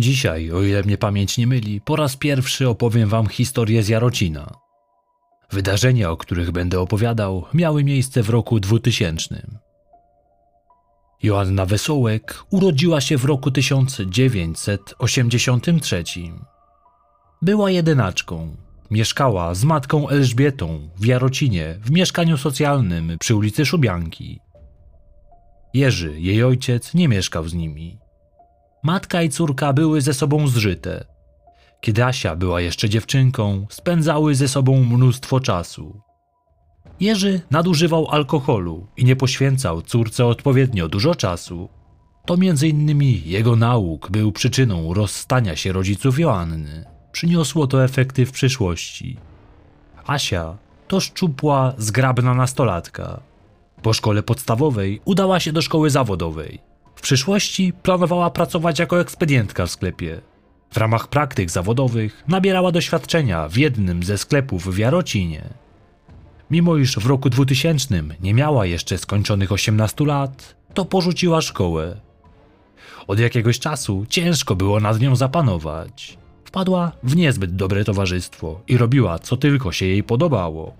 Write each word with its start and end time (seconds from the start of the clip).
Dzisiaj, 0.00 0.52
o 0.52 0.62
ile 0.62 0.82
mnie 0.82 0.98
pamięć 0.98 1.38
nie 1.38 1.46
myli, 1.46 1.80
po 1.80 1.96
raz 1.96 2.16
pierwszy 2.16 2.68
opowiem 2.68 3.08
wam 3.08 3.26
historię 3.26 3.82
z 3.82 3.88
Jarocina. 3.88 4.54
Wydarzenia, 5.50 6.10
o 6.10 6.16
których 6.16 6.50
będę 6.50 6.80
opowiadał, 6.80 7.44
miały 7.54 7.84
miejsce 7.84 8.22
w 8.22 8.30
roku 8.30 8.60
2000. 8.60 9.46
Joanna 11.22 11.66
Wesołek 11.66 12.44
urodziła 12.50 13.00
się 13.00 13.18
w 13.18 13.24
roku 13.24 13.50
1983. 13.50 16.04
Była 17.42 17.70
jedynaczką. 17.70 18.56
Mieszkała 18.90 19.54
z 19.54 19.64
matką 19.64 20.08
Elżbietą 20.08 20.88
w 20.96 21.06
Jarocinie 21.06 21.78
w 21.82 21.90
mieszkaniu 21.90 22.36
socjalnym 22.36 23.16
przy 23.18 23.36
ulicy 23.36 23.66
Szubianki. 23.66 24.40
Jerzy, 25.74 26.20
jej 26.20 26.44
ojciec, 26.44 26.94
nie 26.94 27.08
mieszkał 27.08 27.48
z 27.48 27.54
nimi. 27.54 28.09
Matka 28.82 29.22
i 29.22 29.28
córka 29.28 29.72
były 29.72 30.00
ze 30.00 30.14
sobą 30.14 30.48
zżyte. 30.48 31.04
Kiedy 31.80 32.04
Asia 32.04 32.36
była 32.36 32.60
jeszcze 32.60 32.88
dziewczynką, 32.88 33.66
spędzały 33.70 34.34
ze 34.34 34.48
sobą 34.48 34.84
mnóstwo 34.84 35.40
czasu. 35.40 36.00
Jerzy 37.00 37.40
nadużywał 37.50 38.08
alkoholu 38.10 38.86
i 38.96 39.04
nie 39.04 39.16
poświęcał 39.16 39.82
córce 39.82 40.26
odpowiednio 40.26 40.88
dużo 40.88 41.14
czasu. 41.14 41.68
To 42.26 42.36
między 42.36 42.68
innymi 42.68 43.22
jego 43.24 43.56
nauk 43.56 44.10
był 44.10 44.32
przyczyną 44.32 44.94
rozstania 44.94 45.56
się 45.56 45.72
rodziców 45.72 46.18
Joanny. 46.18 46.84
Przyniosło 47.12 47.66
to 47.66 47.84
efekty 47.84 48.26
w 48.26 48.32
przyszłości. 48.32 49.16
Asia 50.06 50.56
to 50.88 51.00
szczupła, 51.00 51.74
zgrabna 51.78 52.34
nastolatka. 52.34 53.20
Po 53.82 53.92
szkole 53.92 54.22
podstawowej 54.22 55.00
udała 55.04 55.40
się 55.40 55.52
do 55.52 55.62
szkoły 55.62 55.90
zawodowej. 55.90 56.69
W 57.00 57.02
przyszłości 57.02 57.72
planowała 57.82 58.30
pracować 58.30 58.78
jako 58.78 59.00
ekspedientka 59.00 59.66
w 59.66 59.70
sklepie. 59.70 60.20
W 60.70 60.76
ramach 60.76 61.08
praktyk 61.08 61.50
zawodowych 61.50 62.24
nabierała 62.28 62.72
doświadczenia 62.72 63.48
w 63.48 63.56
jednym 63.56 64.02
ze 64.02 64.18
sklepów 64.18 64.74
w 64.74 64.78
Jarocinie. 64.78 65.44
Mimo 66.50 66.76
iż 66.76 66.98
w 66.98 67.06
roku 67.06 67.30
2000 67.30 68.02
nie 68.20 68.34
miała 68.34 68.66
jeszcze 68.66 68.98
skończonych 68.98 69.52
18 69.52 70.04
lat, 70.04 70.56
to 70.74 70.84
porzuciła 70.84 71.40
szkołę. 71.40 72.00
Od 73.06 73.18
jakiegoś 73.18 73.58
czasu 73.58 74.06
ciężko 74.08 74.56
było 74.56 74.80
nad 74.80 75.00
nią 75.00 75.16
zapanować. 75.16 76.18
Wpadła 76.44 76.92
w 77.02 77.16
niezbyt 77.16 77.56
dobre 77.56 77.84
towarzystwo 77.84 78.60
i 78.68 78.76
robiła 78.76 79.18
co 79.18 79.36
tylko 79.36 79.72
się 79.72 79.86
jej 79.86 80.02
podobało. 80.02 80.74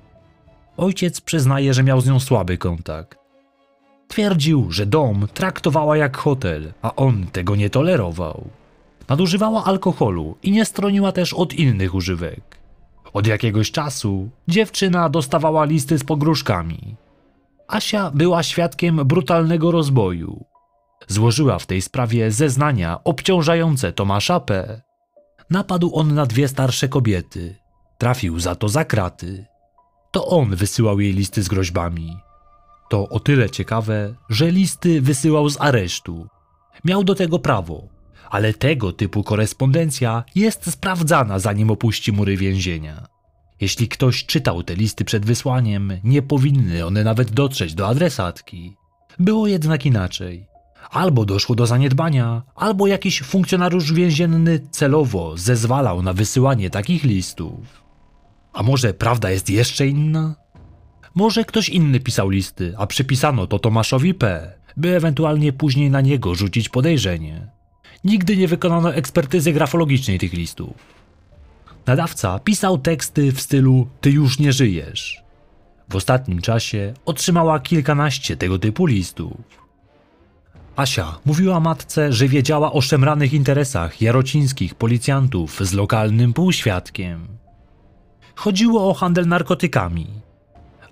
Ojciec 0.76 1.20
przyznaje, 1.20 1.74
że 1.74 1.82
miał 1.82 2.00
z 2.00 2.06
nią 2.06 2.20
słaby 2.20 2.58
kontakt. 2.58 3.19
Twierdził, 4.10 4.72
że 4.72 4.86
dom 4.86 5.28
traktowała 5.34 5.96
jak 5.96 6.16
hotel, 6.16 6.72
a 6.82 6.94
on 6.96 7.26
tego 7.26 7.56
nie 7.56 7.70
tolerował. 7.70 8.50
Nadużywała 9.08 9.64
alkoholu 9.64 10.36
i 10.42 10.52
nie 10.52 10.64
stroniła 10.64 11.12
też 11.12 11.34
od 11.34 11.54
innych 11.54 11.94
używek. 11.94 12.58
Od 13.12 13.26
jakiegoś 13.26 13.70
czasu 13.70 14.30
dziewczyna 14.48 15.08
dostawała 15.08 15.64
listy 15.64 15.98
z 15.98 16.04
pogróżkami. 16.04 16.96
Asia 17.68 18.10
była 18.14 18.42
świadkiem 18.42 18.96
brutalnego 18.96 19.70
rozboju. 19.70 20.44
Złożyła 21.08 21.58
w 21.58 21.66
tej 21.66 21.82
sprawie 21.82 22.30
zeznania 22.30 23.04
obciążające 23.04 23.92
Tomasza 23.92 24.40
P. 24.40 24.80
Napadł 25.50 25.94
on 25.94 26.14
na 26.14 26.26
dwie 26.26 26.48
starsze 26.48 26.88
kobiety. 26.88 27.56
Trafił 27.98 28.40
za 28.40 28.54
to 28.54 28.68
za 28.68 28.84
kraty. 28.84 29.46
To 30.10 30.26
on 30.26 30.56
wysyłał 30.56 31.00
jej 31.00 31.12
listy 31.12 31.42
z 31.42 31.48
groźbami. 31.48 32.29
To 32.90 33.08
o 33.08 33.20
tyle 33.20 33.50
ciekawe, 33.50 34.14
że 34.28 34.50
listy 34.50 35.00
wysyłał 35.00 35.48
z 35.48 35.60
aresztu. 35.60 36.26
Miał 36.84 37.04
do 37.04 37.14
tego 37.14 37.38
prawo, 37.38 37.88
ale 38.30 38.54
tego 38.54 38.92
typu 38.92 39.22
korespondencja 39.22 40.24
jest 40.34 40.70
sprawdzana 40.70 41.38
zanim 41.38 41.70
opuści 41.70 42.12
mury 42.12 42.36
więzienia. 42.36 43.06
Jeśli 43.60 43.88
ktoś 43.88 44.26
czytał 44.26 44.62
te 44.62 44.74
listy 44.74 45.04
przed 45.04 45.26
wysłaniem, 45.26 45.92
nie 46.04 46.22
powinny 46.22 46.86
one 46.86 47.04
nawet 47.04 47.30
dotrzeć 47.30 47.74
do 47.74 47.88
adresatki. 47.88 48.76
Było 49.18 49.46
jednak 49.46 49.86
inaczej. 49.86 50.46
Albo 50.90 51.24
doszło 51.24 51.54
do 51.54 51.66
zaniedbania, 51.66 52.42
albo 52.54 52.86
jakiś 52.86 53.22
funkcjonariusz 53.22 53.92
więzienny 53.92 54.60
celowo 54.70 55.36
zezwalał 55.36 56.02
na 56.02 56.12
wysyłanie 56.12 56.70
takich 56.70 57.04
listów. 57.04 57.82
A 58.52 58.62
może 58.62 58.94
prawda 58.94 59.30
jest 59.30 59.50
jeszcze 59.50 59.86
inna? 59.86 60.39
Może 61.14 61.44
ktoś 61.44 61.68
inny 61.68 62.00
pisał 62.00 62.28
listy, 62.28 62.74
a 62.78 62.86
przypisano 62.86 63.46
to 63.46 63.58
Tomaszowi 63.58 64.14
P., 64.14 64.52
by 64.76 64.96
ewentualnie 64.96 65.52
później 65.52 65.90
na 65.90 66.00
niego 66.00 66.34
rzucić 66.34 66.68
podejrzenie. 66.68 67.46
Nigdy 68.04 68.36
nie 68.36 68.48
wykonano 68.48 68.94
ekspertyzy 68.94 69.52
grafologicznej 69.52 70.18
tych 70.18 70.32
listów. 70.32 70.74
Nadawca 71.86 72.38
pisał 72.38 72.78
teksty 72.78 73.32
w 73.32 73.40
stylu 73.40 73.86
Ty 74.00 74.10
już 74.10 74.38
nie 74.38 74.52
żyjesz. 74.52 75.22
W 75.88 75.96
ostatnim 75.96 76.40
czasie 76.40 76.94
otrzymała 77.04 77.60
kilkanaście 77.60 78.36
tego 78.36 78.58
typu 78.58 78.86
listów. 78.86 79.36
Asia 80.76 81.18
mówiła 81.24 81.60
matce, 81.60 82.12
że 82.12 82.28
wiedziała 82.28 82.72
o 82.72 82.80
szemranych 82.80 83.32
interesach 83.32 84.00
jarocińskich 84.02 84.74
policjantów 84.74 85.60
z 85.60 85.72
lokalnym 85.72 86.32
półświadkiem. 86.32 87.28
Chodziło 88.34 88.90
o 88.90 88.94
handel 88.94 89.28
narkotykami. 89.28 90.06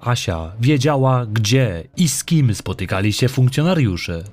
Asia 0.01 0.53
wiedziała, 0.61 1.27
gdzie 1.27 1.85
i 1.97 2.09
z 2.09 2.25
kim 2.25 2.55
spotykali 2.55 3.13
się 3.13 3.29
funkcjonariusze. 3.29 4.25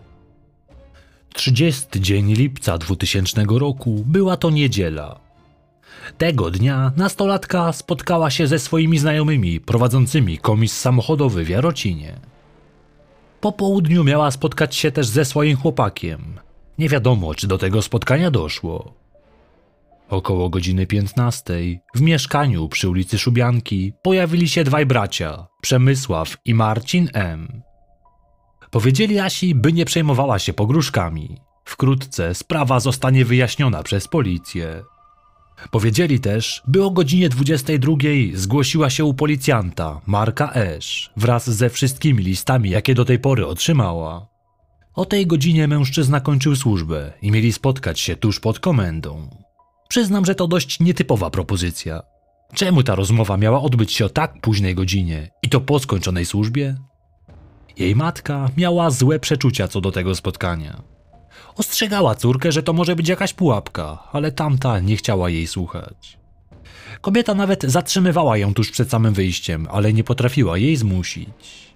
30 1.34 1.86
dzień 1.96 2.34
lipca 2.34 2.78
2000 2.78 3.46
roku 3.50 4.04
była 4.06 4.38
to 4.38 4.50
niedziela. 4.50 5.20
Tego 6.18 6.52
dnia 6.52 6.92
nastolatka 6.98 7.74
spotkała 7.74 8.30
się 8.30 8.48
ze 8.48 8.60
swoimi 8.60 8.98
znajomymi 8.98 9.60
prowadzącymi 9.60 10.38
komis 10.38 10.80
samochodowy 10.80 11.44
w 11.44 11.50
Jarocinie. 11.50 12.20
Po 13.42 13.52
południu 13.52 14.04
miała 14.04 14.32
spotkać 14.32 14.76
się 14.76 14.92
też 14.92 15.08
ze 15.08 15.26
swoim 15.26 15.58
chłopakiem. 15.58 16.40
Nie 16.78 16.90
wiadomo, 16.90 17.36
czy 17.36 17.48
do 17.48 17.58
tego 17.58 17.82
spotkania 17.82 18.32
doszło. 18.32 18.94
Około 20.10 20.50
godziny 20.50 20.88
15 20.88 21.54
w 21.96 22.02
mieszkaniu 22.02 22.70
przy 22.70 22.90
ulicy 22.90 23.18
Szubianki 23.18 23.94
pojawili 24.02 24.50
się 24.50 24.64
dwaj 24.64 24.86
bracia, 24.86 25.48
Przemysław 25.62 26.38
i 26.46 26.54
Marcin 26.54 27.10
M. 27.14 27.62
Powiedzieli 28.72 29.20
Asi, 29.20 29.56
by 29.56 29.74
nie 29.74 29.86
przejmowała 29.86 30.40
się 30.40 30.54
pogróżkami. 30.54 31.38
Wkrótce 31.66 32.36
sprawa 32.36 32.80
zostanie 32.80 33.26
wyjaśniona 33.26 33.84
przez 33.84 34.08
policję. 34.08 34.84
Powiedzieli 35.72 36.20
też, 36.20 36.64
by 36.68 36.84
o 36.84 36.92
godzinie 36.92 37.30
22 37.30 37.96
zgłosiła 38.34 38.90
się 38.90 39.06
u 39.06 39.14
policjanta 39.14 40.02
Marka 40.08 40.52
Esz 40.54 41.12
wraz 41.18 41.50
ze 41.50 41.70
wszystkimi 41.70 42.24
listami, 42.24 42.70
jakie 42.70 42.96
do 42.96 43.06
tej 43.06 43.20
pory 43.20 43.48
otrzymała. 43.48 44.28
O 44.94 45.06
tej 45.06 45.28
godzinie 45.28 45.68
mężczyzna 45.68 46.20
kończył 46.20 46.56
służbę 46.56 47.14
i 47.22 47.32
mieli 47.32 47.54
spotkać 47.54 48.00
się 48.00 48.16
tuż 48.16 48.40
pod 48.40 48.60
komendą. 48.60 49.45
Przyznam, 49.88 50.26
że 50.26 50.36
to 50.36 50.48
dość 50.48 50.80
nietypowa 50.80 51.30
propozycja. 51.30 52.02
Czemu 52.54 52.84
ta 52.84 52.96
rozmowa 52.96 53.38
miała 53.38 53.62
odbyć 53.62 53.94
się 53.94 54.06
o 54.06 54.10
tak 54.10 54.42
późnej 54.42 54.76
godzinie 54.76 55.32
i 55.42 55.50
to 55.50 55.62
po 55.62 55.80
skończonej 55.80 56.26
służbie? 56.26 56.76
Jej 57.78 57.96
matka 57.96 58.50
miała 58.58 58.90
złe 58.90 59.20
przeczucia 59.20 59.68
co 59.68 59.82
do 59.82 59.92
tego 59.92 60.16
spotkania. 60.16 60.82
Ostrzegała 61.56 62.16
córkę, 62.16 62.52
że 62.52 62.64
to 62.64 62.74
może 62.74 62.96
być 62.96 63.10
jakaś 63.10 63.34
pułapka, 63.34 64.04
ale 64.12 64.32
tamta 64.32 64.80
nie 64.80 64.98
chciała 64.98 65.30
jej 65.30 65.48
słuchać. 65.48 66.18
Kobieta 67.02 67.36
nawet 67.36 67.64
zatrzymywała 67.64 68.38
ją 68.38 68.54
tuż 68.54 68.72
przed 68.72 68.90
samym 68.90 69.14
wyjściem, 69.14 69.68
ale 69.72 69.94
nie 69.94 70.04
potrafiła 70.04 70.58
jej 70.58 70.76
zmusić. 70.76 71.76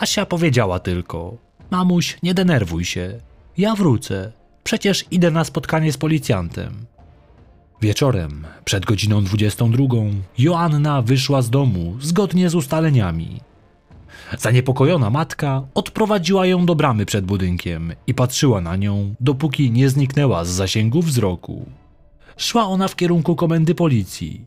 Asia 0.00 0.26
powiedziała 0.26 0.78
tylko: 0.78 1.36
Mamuś, 1.70 2.18
nie 2.22 2.34
denerwuj 2.34 2.84
się. 2.84 3.20
Ja 3.56 3.74
wrócę. 3.74 4.32
Przecież 4.64 5.04
idę 5.10 5.30
na 5.30 5.44
spotkanie 5.44 5.92
z 5.92 5.96
policjantem. 5.96 6.86
Wieczorem, 7.82 8.44
przed 8.64 8.84
godziną 8.84 9.24
22, 9.24 9.84
Joanna 10.38 11.02
wyszła 11.02 11.42
z 11.42 11.50
domu 11.50 11.96
zgodnie 12.00 12.50
z 12.50 12.54
ustaleniami. 12.54 13.40
Zaniepokojona 14.38 15.10
matka 15.10 15.62
odprowadziła 15.74 16.46
ją 16.46 16.66
do 16.66 16.74
bramy 16.74 17.06
przed 17.06 17.24
budynkiem 17.24 17.92
i 18.06 18.14
patrzyła 18.14 18.60
na 18.60 18.76
nią, 18.76 19.14
dopóki 19.20 19.70
nie 19.70 19.90
zniknęła 19.90 20.44
z 20.44 20.48
zasięgu 20.48 21.02
wzroku. 21.02 21.66
Szła 22.36 22.66
ona 22.66 22.88
w 22.88 22.96
kierunku 22.96 23.36
komendy 23.36 23.74
policji. 23.74 24.44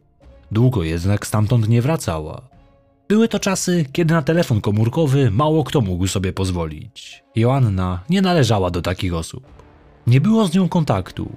Długo 0.52 0.84
jednak 0.84 1.28
stamtąd 1.28 1.70
nie 1.70 1.82
wracała. 1.82 2.42
Były 3.08 3.28
to 3.28 3.40
czasy, 3.40 3.86
kiedy 3.92 4.14
na 4.14 4.22
telefon 4.22 4.62
komórkowy 4.62 5.32
mało 5.32 5.64
kto 5.64 5.82
mógł 5.82 6.08
sobie 6.08 6.34
pozwolić. 6.34 7.24
Joanna 7.36 8.04
nie 8.10 8.22
należała 8.22 8.72
do 8.72 8.82
takich 8.82 9.14
osób. 9.14 9.44
Nie 10.08 10.22
było 10.22 10.48
z 10.48 10.54
nią 10.54 10.70
kontaktu. 10.70 11.30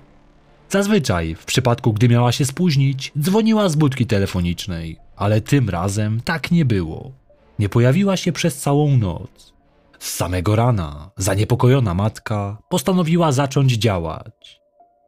Zazwyczaj, 0.71 1.35
w 1.35 1.45
przypadku 1.45 1.93
gdy 1.93 2.09
miała 2.09 2.33
się 2.33 2.45
spóźnić, 2.45 3.13
dzwoniła 3.19 3.69
z 3.69 3.77
budki 3.77 4.07
telefonicznej, 4.07 4.99
ale 5.17 5.41
tym 5.41 5.69
razem 5.69 6.21
tak 6.25 6.51
nie 6.51 6.65
było. 6.65 7.13
Nie 7.59 7.69
pojawiła 7.69 8.17
się 8.17 8.33
przez 8.33 8.59
całą 8.59 8.97
noc. 8.97 9.55
Z 9.99 10.15
samego 10.15 10.57
rana 10.57 11.11
zaniepokojona 11.17 11.95
matka 11.95 12.59
postanowiła 12.69 13.33
zacząć 13.33 13.73
działać. 13.73 14.61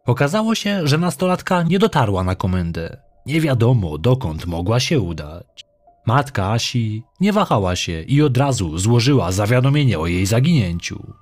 Okazało 0.06 0.54
się, 0.54 0.86
że 0.86 0.98
nastolatka 0.98 1.62
nie 1.62 1.78
dotarła 1.78 2.24
na 2.24 2.34
komendę. 2.34 2.96
Nie 3.26 3.40
wiadomo, 3.40 3.98
dokąd 3.98 4.46
mogła 4.46 4.80
się 4.80 5.00
udać. 5.00 5.66
Matka 6.06 6.52
Asi 6.52 7.02
nie 7.20 7.32
wahała 7.32 7.76
się 7.76 8.02
i 8.02 8.22
od 8.22 8.36
razu 8.36 8.78
złożyła 8.78 9.32
zawiadomienie 9.32 9.98
o 9.98 10.06
jej 10.06 10.26
zaginięciu. 10.26 11.12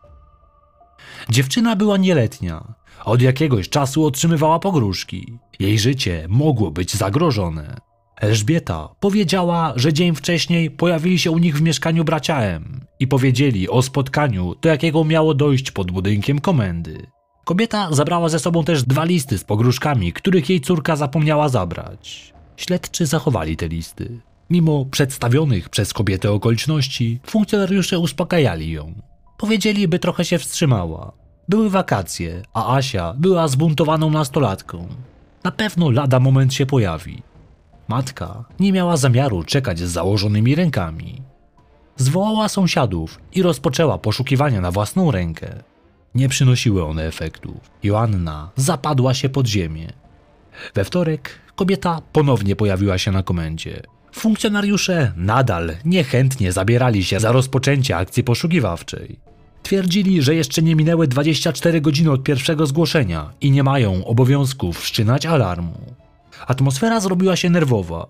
Dziewczyna 1.28 1.76
była 1.76 1.96
nieletnia. 1.96 2.74
Od 3.04 3.22
jakiegoś 3.22 3.68
czasu 3.68 4.04
otrzymywała 4.04 4.58
pogróżki. 4.58 5.38
Jej 5.58 5.78
życie 5.78 6.26
mogło 6.28 6.70
być 6.70 6.94
zagrożone. 6.94 7.76
Elżbieta 8.20 8.88
powiedziała, 9.00 9.72
że 9.76 9.92
dzień 9.92 10.14
wcześniej 10.14 10.70
pojawili 10.70 11.18
się 11.18 11.30
u 11.30 11.38
nich 11.38 11.56
w 11.58 11.62
mieszkaniu 11.62 12.04
bracia 12.04 12.40
M 12.40 12.80
i 12.98 13.06
powiedzieli 13.06 13.68
o 13.68 13.82
spotkaniu, 13.82 14.54
do 14.62 14.68
jakiego 14.68 15.04
miało 15.04 15.34
dojść 15.34 15.70
pod 15.70 15.90
budynkiem 15.90 16.38
komendy. 16.38 17.06
Kobieta 17.44 17.88
zabrała 17.92 18.28
ze 18.28 18.38
sobą 18.38 18.64
też 18.64 18.82
dwa 18.82 19.04
listy 19.04 19.38
z 19.38 19.44
pogróżkami, 19.44 20.12
których 20.12 20.50
jej 20.50 20.60
córka 20.60 20.96
zapomniała 20.96 21.48
zabrać. 21.48 22.32
Śledczy 22.56 23.06
zachowali 23.06 23.56
te 23.56 23.68
listy. 23.68 24.20
Mimo 24.50 24.84
przedstawionych 24.84 25.68
przez 25.68 25.92
kobietę 25.92 26.32
okoliczności, 26.32 27.20
funkcjonariusze 27.26 27.98
uspokajali 27.98 28.70
ją. 28.70 28.94
Powiedzieli, 29.38 29.88
by 29.88 29.98
trochę 29.98 30.24
się 30.24 30.38
wstrzymała. 30.38 31.19
Były 31.50 31.70
wakacje, 31.70 32.42
a 32.54 32.76
Asia 32.76 33.14
była 33.16 33.48
zbuntowaną 33.48 34.10
nastolatką. 34.10 34.88
Na 35.44 35.50
pewno 35.50 35.90
lada 35.90 36.20
moment 36.20 36.54
się 36.54 36.66
pojawi. 36.66 37.22
Matka 37.88 38.44
nie 38.60 38.72
miała 38.72 38.96
zamiaru 38.96 39.44
czekać 39.44 39.78
z 39.78 39.90
założonymi 39.90 40.54
rękami. 40.54 41.22
Zwołała 41.96 42.48
sąsiadów 42.48 43.20
i 43.32 43.42
rozpoczęła 43.42 43.98
poszukiwania 43.98 44.60
na 44.60 44.70
własną 44.70 45.10
rękę. 45.10 45.62
Nie 46.14 46.28
przynosiły 46.28 46.84
one 46.84 47.06
efektów. 47.06 47.70
Joanna 47.82 48.50
zapadła 48.56 49.14
się 49.14 49.28
pod 49.28 49.46
ziemię. 49.46 49.92
We 50.74 50.84
wtorek 50.84 51.30
kobieta 51.56 52.00
ponownie 52.12 52.56
pojawiła 52.56 52.98
się 52.98 53.12
na 53.12 53.22
komendzie. 53.22 53.82
Funkcjonariusze 54.12 55.12
nadal 55.16 55.76
niechętnie 55.84 56.52
zabierali 56.52 57.04
się 57.04 57.20
za 57.20 57.32
rozpoczęcie 57.32 57.96
akcji 57.96 58.24
poszukiwawczej. 58.24 59.29
Twierdzili, 59.62 60.22
że 60.22 60.34
jeszcze 60.34 60.62
nie 60.62 60.76
minęły 60.76 61.08
24 61.08 61.80
godziny 61.80 62.10
od 62.10 62.22
pierwszego 62.22 62.66
zgłoszenia 62.66 63.32
i 63.40 63.50
nie 63.50 63.62
mają 63.62 64.04
obowiązku 64.04 64.72
wszczynać 64.72 65.26
alarmu. 65.26 65.94
Atmosfera 66.46 67.00
zrobiła 67.00 67.36
się 67.36 67.50
nerwowa. 67.50 68.06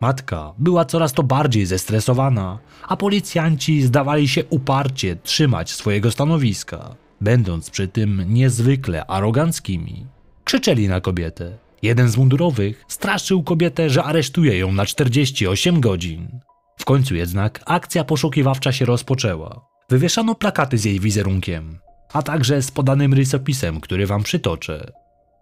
Matka 0.00 0.52
była 0.58 0.84
coraz 0.84 1.12
to 1.12 1.22
bardziej 1.22 1.66
zestresowana, 1.66 2.58
a 2.88 2.96
policjanci 2.96 3.82
zdawali 3.82 4.28
się 4.28 4.44
uparcie 4.44 5.16
trzymać 5.16 5.70
swojego 5.70 6.10
stanowiska, 6.10 6.94
będąc 7.20 7.70
przy 7.70 7.88
tym 7.88 8.24
niezwykle 8.28 9.06
aroganckimi. 9.06 10.06
Krzyczeli 10.44 10.88
na 10.88 11.00
kobietę. 11.00 11.58
Jeden 11.82 12.08
z 12.08 12.16
mundurowych 12.16 12.84
straszył 12.88 13.42
kobietę, 13.42 13.90
że 13.90 14.04
aresztuje 14.04 14.58
ją 14.58 14.72
na 14.72 14.86
48 14.86 15.80
godzin. 15.80 16.40
W 16.78 16.84
końcu 16.84 17.14
jednak 17.14 17.60
akcja 17.66 18.04
poszukiwawcza 18.04 18.72
się 18.72 18.84
rozpoczęła. 18.84 19.75
Wywieszano 19.88 20.34
plakaty 20.34 20.78
z 20.78 20.84
jej 20.84 21.00
wizerunkiem, 21.00 21.78
a 22.12 22.22
także 22.22 22.62
z 22.62 22.70
podanym 22.70 23.14
rysopisem, 23.14 23.80
który 23.80 24.06
wam 24.06 24.22
przytoczę. 24.22 24.92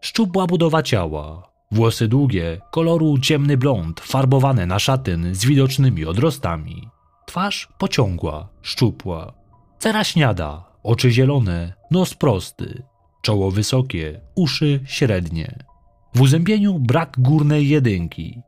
Szczupła 0.00 0.46
budowa 0.46 0.82
ciała, 0.82 1.50
włosy 1.70 2.08
długie, 2.08 2.60
koloru 2.70 3.18
ciemny 3.18 3.56
blond, 3.56 4.00
farbowane 4.00 4.66
na 4.66 4.78
szatyn 4.78 5.34
z 5.34 5.44
widocznymi 5.44 6.04
odrostami. 6.04 6.88
Twarz 7.26 7.68
pociągła, 7.78 8.48
szczupła. 8.62 9.32
Cera 9.78 10.04
śniada, 10.04 10.64
oczy 10.82 11.10
zielone, 11.10 11.72
nos 11.90 12.14
prosty, 12.14 12.82
czoło 13.22 13.50
wysokie, 13.50 14.20
uszy 14.34 14.80
średnie. 14.86 15.64
W 16.14 16.20
uzębieniu 16.20 16.78
brak 16.78 17.16
górnej 17.18 17.68
jedynki. 17.68 18.40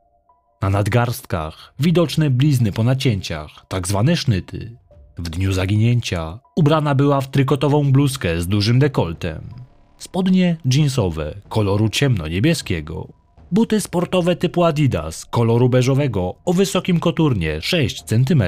Na 0.61 0.69
nadgarstkach 0.69 1.73
widoczne 1.79 2.29
blizny 2.29 2.71
po 2.71 2.83
nacięciach, 2.83 3.65
tak 3.67 3.87
zwane 3.87 4.15
sznyty. 4.15 4.77
W 5.19 5.29
dniu 5.29 5.53
zaginięcia 5.53 6.39
ubrana 6.55 6.95
była 6.95 7.21
w 7.21 7.31
trykotową 7.31 7.91
bluzkę 7.91 8.41
z 8.41 8.47
dużym 8.47 8.79
dekoltem. 8.79 9.49
Spodnie 9.97 10.57
jeansowe 10.65 11.35
koloru 11.49 11.89
ciemno-niebieskiego. 11.89 13.07
Buty 13.51 13.81
sportowe 13.81 14.35
typu 14.35 14.63
Adidas 14.63 15.25
koloru 15.25 15.69
beżowego 15.69 16.35
o 16.45 16.53
wysokim 16.53 16.99
koturnie 16.99 17.61
6 17.61 18.03
cm. 18.03 18.43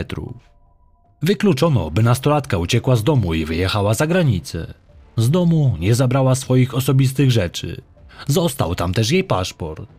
Wykluczono, 1.22 1.92
by 1.92 2.04
nastolatka 2.04 2.58
uciekła 2.58 2.96
z 2.96 3.04
domu 3.04 3.34
i 3.34 3.46
wyjechała 3.46 3.94
za 3.94 4.08
granicę. 4.08 4.74
Z 5.18 5.30
domu 5.30 5.76
nie 5.80 5.96
zabrała 5.96 6.36
swoich 6.36 6.76
osobistych 6.76 7.32
rzeczy. 7.32 7.82
Został 8.28 8.76
tam 8.76 8.94
też 8.94 9.12
jej 9.12 9.24
paszport. 9.24 9.90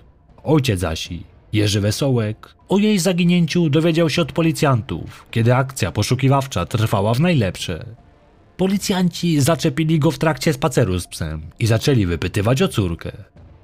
Ojciec 0.44 0.84
Asi 0.84 1.29
Jerzy 1.52 1.80
Wesołek 1.80 2.54
o 2.68 2.78
jej 2.78 2.98
zaginięciu 2.98 3.70
dowiedział 3.70 4.10
się 4.10 4.22
od 4.22 4.32
policjantów, 4.32 5.26
kiedy 5.30 5.54
akcja 5.54 5.92
poszukiwawcza 5.92 6.66
trwała 6.66 7.14
w 7.14 7.20
najlepsze. 7.20 7.86
Policjanci 8.56 9.40
zaczepili 9.40 9.98
go 9.98 10.10
w 10.10 10.18
trakcie 10.18 10.52
spaceru 10.52 11.00
z 11.00 11.06
psem 11.06 11.42
i 11.58 11.66
zaczęli 11.66 12.06
wypytywać 12.06 12.62
o 12.62 12.68
córkę. 12.68 13.12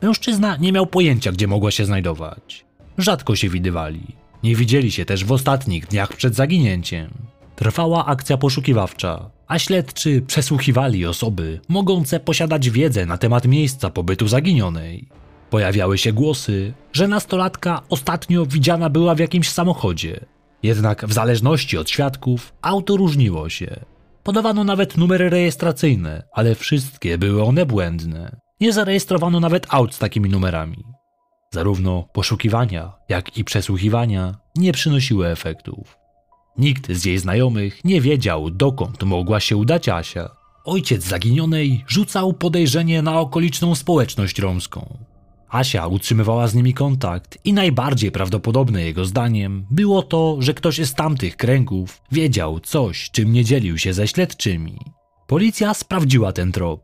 Mężczyzna 0.03 0.57
nie 0.57 0.73
miał 0.73 0.87
pojęcia, 0.87 1.33
gdzie 1.33 1.47
mogła 1.47 1.71
się 1.71 1.85
znajdować. 1.85 2.65
Rzadko 2.99 3.37
się 3.37 3.49
widywali. 3.49 4.03
Nie 4.43 4.57
widzieli 4.57 4.93
się 4.93 5.05
też 5.05 5.25
w 5.25 5.33
ostatnich 5.33 5.87
dniach 5.87 6.13
przed 6.13 6.35
zaginięciem. 6.35 7.11
Trwała 7.57 8.07
akcja 8.07 8.37
poszukiwawcza, 8.37 9.31
a 9.49 9.59
śledczy 9.59 10.23
przesłuchiwali 10.27 11.07
osoby 11.07 11.61
mogące 11.69 12.21
posiadać 12.21 12.71
wiedzę 12.71 13.07
na 13.07 13.19
temat 13.19 13.47
miejsca 13.47 13.91
pobytu 13.91 14.29
zaginionej. 14.29 15.09
Pojawiały 15.57 15.99
się 15.99 16.13
głosy, 16.13 16.73
że 16.93 17.09
nastolatka 17.09 17.83
ostatnio 17.89 18.47
widziana 18.47 18.91
była 18.91 19.15
w 19.15 19.19
jakimś 19.19 19.51
samochodzie. 19.51 20.21
Jednak 20.63 21.07
w 21.07 21.13
zależności 21.13 21.79
od 21.79 21.91
świadków 21.91 22.53
auto 22.63 22.97
różniło 22.97 23.49
się. 23.49 23.81
Podawano 24.23 24.65
nawet 24.65 24.97
numery 24.97 25.31
rejestracyjne, 25.31 26.23
ale 26.33 26.55
wszystkie 26.55 27.19
były 27.19 27.43
one 27.43 27.67
błędne. 27.67 28.41
Nie 28.61 28.73
zarejestrowano 28.73 29.41
nawet 29.41 29.67
aut 29.69 29.95
z 29.95 29.99
takimi 29.99 30.31
numerami. 30.31 30.85
Zarówno 31.53 32.09
poszukiwania, 32.13 32.93
jak 33.09 33.39
i 33.39 33.45
przesłuchiwania 33.45 34.35
nie 34.57 34.73
przynosiły 34.73 35.27
efektów. 35.27 35.97
Nikt 36.59 36.93
z 36.93 37.05
jej 37.05 37.19
znajomych 37.19 37.85
nie 37.85 38.01
wiedział, 38.01 38.51
dokąd 38.51 39.03
mogła 39.03 39.41
się 39.41 39.57
udać 39.57 39.89
Asia. 39.89 40.31
Ojciec 40.65 41.05
zaginionej 41.05 41.85
rzucał 41.89 42.33
podejrzenie 42.33 43.03
na 43.03 43.21
okoliczną 43.21 43.75
społeczność 43.75 44.39
romską. 44.39 45.06
Asia 45.49 45.87
utrzymywała 45.87 46.49
z 46.49 46.55
nimi 46.55 46.75
kontakt 46.75 47.39
i 47.45 47.53
najbardziej 47.53 48.11
prawdopodobne 48.11 48.83
jego 48.83 49.05
zdaniem 49.05 49.67
było 49.71 50.03
to, 50.03 50.37
że 50.39 50.55
ktoś 50.55 50.77
z 50.77 50.95
tamtych 50.95 51.37
kręgów 51.37 52.03
wiedział 52.13 52.61
coś, 52.61 53.11
czym 53.11 53.33
nie 53.33 53.45
dzielił 53.45 53.79
się 53.79 53.93
ze 53.93 54.09
śledczymi. 54.09 54.79
Policja 55.27 55.75
sprawdziła 55.75 56.33
ten 56.33 56.53
trop, 56.53 56.83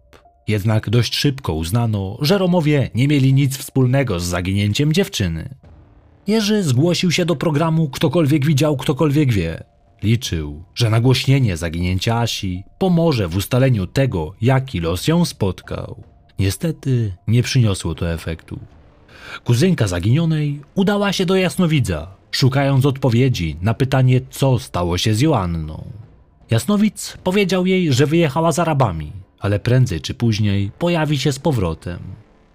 jednak 0.49 0.91
dość 0.91 1.15
szybko 1.15 1.55
uznano, 1.55 2.19
że 2.21 2.39
Romowie 2.39 2.91
nie 2.95 3.09
mieli 3.09 3.35
nic 3.35 3.57
wspólnego 3.57 4.21
z 4.21 4.25
zaginięciem 4.25 4.93
dziewczyny. 4.93 5.55
Jerzy 6.27 6.63
zgłosił 6.63 7.11
się 7.11 7.25
do 7.25 7.37
programu 7.37 7.89
Ktokolwiek 7.89 8.47
widział, 8.47 8.77
ktokolwiek 8.77 9.33
wie. 9.33 9.65
Liczył, 10.03 10.65
że 10.75 10.91
nagłośnienie 10.91 11.57
zaginięcia 11.57 12.19
Asi 12.19 12.63
pomoże 12.79 13.29
w 13.29 13.37
ustaleniu 13.37 13.87
tego, 13.87 14.35
jaki 14.41 14.81
los 14.81 15.09
ją 15.09 15.25
spotkał. 15.25 16.12
Niestety 16.39 17.13
nie 17.29 17.43
przyniosło 17.43 17.95
to 17.95 18.13
efektu. 18.13 18.59
Kuzynka 19.45 19.87
zaginionej 19.87 20.61
udała 20.75 21.13
się 21.13 21.27
do 21.27 21.37
jasnowidza, 21.37 22.09
szukając 22.31 22.87
odpowiedzi 22.87 23.57
na 23.63 23.75
pytanie, 23.75 24.21
co 24.31 24.59
stało 24.59 24.99
się 24.99 25.15
z 25.15 25.21
Joanną. 25.21 25.85
Jasnowic 26.51 27.17
powiedział 27.25 27.67
jej, 27.67 27.93
że 27.93 28.07
wyjechała 28.07 28.53
z 28.53 28.59
Arabami, 28.59 29.13
ale 29.41 29.61
prędzej 29.61 30.01
czy 30.01 30.15
później 30.15 30.71
pojawi 30.79 31.19
się 31.19 31.33
z 31.33 31.39
powrotem. 31.39 31.99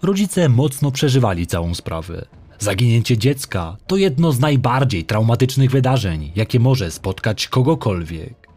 Rodzice 0.02 0.48
mocno 0.48 0.90
przeżywali 0.90 1.46
całą 1.46 1.74
sprawę. 1.74 2.26
Zaginięcie 2.58 3.18
dziecka 3.18 3.76
to 3.86 3.96
jedno 3.96 4.32
z 4.32 4.40
najbardziej 4.40 5.04
traumatycznych 5.04 5.70
wydarzeń, 5.70 6.32
jakie 6.36 6.60
może 6.60 6.90
spotkać 6.90 7.48
kogokolwiek. 7.48 8.48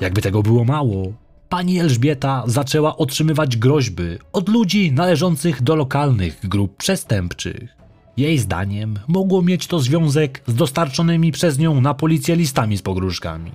Jakby 0.00 0.22
tego 0.22 0.42
było 0.42 0.64
mało, 0.64 1.12
pani 1.48 1.80
Elżbieta 1.80 2.42
zaczęła 2.46 2.96
otrzymywać 2.96 3.56
groźby 3.56 4.18
od 4.32 4.48
ludzi 4.48 4.92
należących 4.92 5.62
do 5.62 5.76
lokalnych 5.76 6.48
grup 6.48 6.76
przestępczych. 6.76 7.76
Jej 8.16 8.38
zdaniem 8.38 8.98
mogło 9.08 9.42
mieć 9.42 9.66
to 9.66 9.80
związek 9.80 10.42
z 10.46 10.54
dostarczonymi 10.54 11.32
przez 11.32 11.58
nią 11.58 11.80
na 11.80 11.94
policję 11.94 12.36
listami 12.36 12.76
z 12.76 12.82
pogróżkami. 12.82 13.52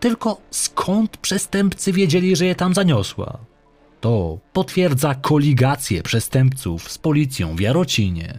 Tylko 0.00 0.40
skąd 0.50 1.16
przestępcy 1.16 1.92
wiedzieli, 1.92 2.36
że 2.36 2.46
je 2.46 2.54
tam 2.54 2.74
zaniosła? 2.74 3.38
To 4.00 4.38
potwierdza 4.52 5.14
koligację 5.14 6.02
przestępców 6.02 6.90
z 6.90 6.98
policją 6.98 7.56
w 7.56 7.60
Jarocinie. 7.60 8.38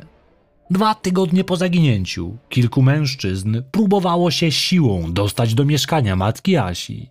Dwa 0.69 0.95
tygodnie 0.95 1.43
po 1.43 1.55
zaginięciu 1.55 2.37
kilku 2.49 2.81
mężczyzn 2.81 3.61
próbowało 3.71 4.31
się 4.31 4.51
siłą 4.51 5.13
dostać 5.13 5.53
do 5.53 5.65
mieszkania 5.65 6.15
matki 6.15 6.57
Asi. 6.57 7.09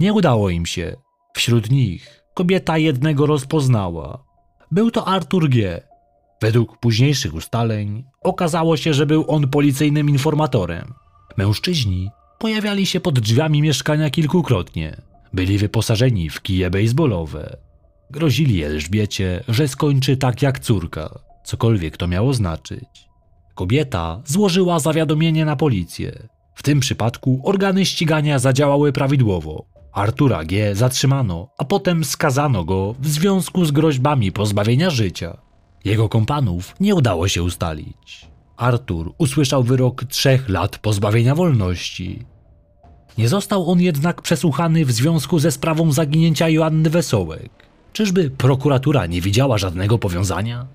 Nie 0.00 0.12
udało 0.12 0.50
im 0.50 0.66
się, 0.66 0.96
Wśród 1.32 1.70
nich 1.70 2.24
kobieta 2.34 2.78
jednego 2.78 3.26
rozpoznała. 3.26 4.24
Był 4.70 4.90
to 4.90 5.08
Artur 5.08 5.48
G. 5.48 5.82
Według 6.42 6.78
późniejszych 6.78 7.34
ustaleń 7.34 8.04
okazało 8.22 8.76
się, 8.76 8.94
że 8.94 9.06
był 9.06 9.24
on 9.28 9.48
policyjnym 9.48 10.08
informatorem. 10.08 10.94
Mężczyźni 11.36 12.10
pojawiali 12.38 12.86
się 12.86 13.00
pod 13.00 13.20
drzwiami 13.20 13.62
mieszkania 13.62 14.10
kilkukrotnie. 14.10 14.96
Byli 15.32 15.58
wyposażeni 15.58 16.30
w 16.30 16.42
kije 16.42 16.70
baseballowe. 16.70 17.56
Grozili 18.10 18.62
Elżbiecie, 18.62 19.44
że 19.48 19.68
skończy 19.68 20.16
tak 20.16 20.42
jak 20.42 20.58
córka, 20.58 21.18
cokolwiek 21.44 21.96
to 21.96 22.08
miało 22.08 22.34
znaczyć. 22.34 23.08
Kobieta 23.54 24.22
złożyła 24.24 24.78
zawiadomienie 24.78 25.44
na 25.44 25.56
policję. 25.56 26.28
W 26.54 26.62
tym 26.62 26.80
przypadku 26.80 27.40
organy 27.44 27.84
ścigania 27.84 28.38
zadziałały 28.38 28.92
prawidłowo. 28.92 29.64
Artura 29.98 30.44
G. 30.44 30.74
zatrzymano, 30.74 31.48
a 31.58 31.64
potem 31.64 32.04
skazano 32.04 32.64
go 32.64 32.94
w 33.00 33.08
związku 33.08 33.64
z 33.64 33.70
groźbami 33.70 34.32
pozbawienia 34.32 34.90
życia. 34.90 35.36
Jego 35.84 36.08
kompanów 36.08 36.74
nie 36.80 36.94
udało 36.94 37.28
się 37.28 37.42
ustalić. 37.42 38.26
Artur 38.56 39.12
usłyszał 39.18 39.62
wyrok 39.62 40.04
trzech 40.04 40.48
lat 40.48 40.78
pozbawienia 40.78 41.34
wolności. 41.34 42.26
Nie 43.18 43.28
został 43.28 43.70
on 43.70 43.80
jednak 43.80 44.22
przesłuchany 44.22 44.84
w 44.84 44.92
związku 44.92 45.38
ze 45.38 45.50
sprawą 45.50 45.92
zaginięcia 45.92 46.48
Joanny 46.48 46.90
Wesołek. 46.90 47.50
Czyżby 47.92 48.30
prokuratura 48.30 49.06
nie 49.06 49.20
widziała 49.20 49.58
żadnego 49.58 49.98
powiązania? 49.98 50.66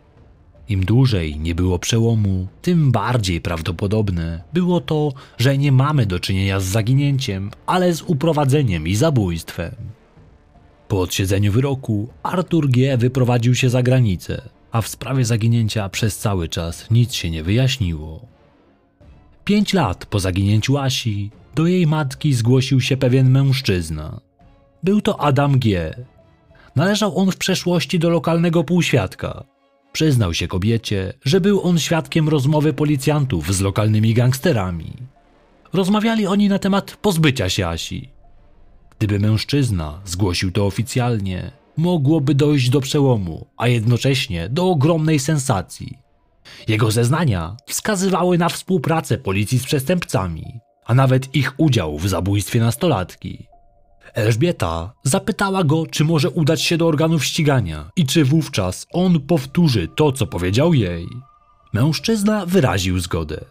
Im 0.70 0.86
dłużej 0.86 1.40
nie 1.40 1.56
było 1.56 1.80
przełomu, 1.80 2.48
tym 2.62 2.92
bardziej 2.92 3.42
prawdopodobne 3.42 4.44
było 4.54 4.82
to, 4.82 5.14
że 5.38 5.58
nie 5.58 5.72
mamy 5.72 6.06
do 6.06 6.20
czynienia 6.20 6.60
z 6.60 6.66
zaginięciem, 6.66 7.52
ale 7.66 7.94
z 7.94 8.02
uprowadzeniem 8.02 8.88
i 8.88 8.96
zabójstwem. 8.96 9.76
Po 10.88 11.02
odsiedzeniu 11.02 11.52
wyroku 11.52 12.08
Artur 12.24 12.70
G. 12.70 12.98
wyprowadził 12.98 13.56
się 13.56 13.70
za 13.70 13.84
granicę, 13.84 14.50
a 14.72 14.82
w 14.82 14.88
sprawie 14.88 15.26
zaginięcia 15.26 15.90
przez 15.90 16.18
cały 16.18 16.48
czas 16.48 16.92
nic 16.92 17.14
się 17.14 17.30
nie 17.30 17.44
wyjaśniło. 17.44 18.26
Pięć 19.46 19.74
lat 19.74 20.06
po 20.06 20.20
zaginięciu 20.20 20.78
Asi 20.78 21.32
do 21.56 21.68
jej 21.68 21.88
matki 21.88 22.34
zgłosił 22.34 22.82
się 22.82 22.98
pewien 22.98 23.30
mężczyzna. 23.30 24.20
Był 24.84 25.02
to 25.02 25.22
Adam 25.22 25.60
G. 25.60 25.96
Należał 26.76 27.18
on 27.18 27.32
w 27.32 27.38
przeszłości 27.38 28.00
do 28.00 28.10
lokalnego 28.10 28.64
półświadka. 28.64 29.53
Przyznał 29.94 30.34
się 30.34 30.48
kobiecie, 30.48 31.14
że 31.26 31.42
był 31.42 31.62
on 31.62 31.80
świadkiem 31.80 32.30
rozmowy 32.30 32.74
policjantów 32.74 33.56
z 33.56 33.62
lokalnymi 33.62 34.14
gangsterami. 34.14 34.94
Rozmawiali 35.74 36.28
oni 36.28 36.50
na 36.50 36.60
temat 36.60 36.98
pozbycia 37.02 37.50
się 37.50 37.68
Asi. 37.68 38.10
Gdyby 39.00 39.20
mężczyzna 39.20 40.02
zgłosił 40.06 40.52
to 40.52 40.66
oficjalnie, 40.66 41.52
mogłoby 41.78 42.36
dojść 42.36 42.70
do 42.70 42.82
przełomu, 42.82 43.48
a 43.58 43.68
jednocześnie 43.68 44.50
do 44.50 44.70
ogromnej 44.70 45.20
sensacji. 45.20 45.98
Jego 46.68 46.92
zeznania 46.92 47.58
wskazywały 47.68 48.38
na 48.38 48.50
współpracę 48.50 49.18
policji 49.18 49.60
z 49.60 49.66
przestępcami, 49.66 50.60
a 50.86 50.94
nawet 50.94 51.36
ich 51.36 51.54
udział 51.58 51.98
w 51.98 52.10
zabójstwie 52.10 52.60
nastolatki. 52.60 53.48
Elżbieta 54.14 54.94
zapytała 55.04 55.64
go, 55.64 55.88
czy 55.88 56.04
może 56.04 56.30
udać 56.30 56.62
się 56.62 56.78
do 56.78 56.88
organów 56.88 57.26
ścigania 57.26 57.90
i 57.96 58.06
czy 58.06 58.26
wówczas 58.26 58.88
on 58.94 59.20
powtórzy 59.20 59.88
to, 59.96 60.12
co 60.12 60.28
powiedział 60.28 60.74
jej. 60.74 61.08
Mężczyzna 61.74 62.46
wyraził 62.46 63.00
zgodę. 63.00 63.46